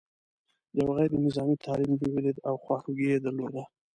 [0.77, 3.63] یو غیر نظامي طالب مې ولید او خواخوږي یې درلوده.